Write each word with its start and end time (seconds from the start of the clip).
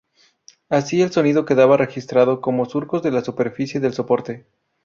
Así, 0.67 0.99
el 1.03 1.11
sonido 1.11 1.45
quedaba 1.45 1.77
registrado 1.77 2.41
como 2.41 2.65
surcos 2.65 3.05
en 3.05 3.13
la 3.13 3.23
superficie 3.23 3.79
del 3.79 3.93
soporte. 3.93 4.47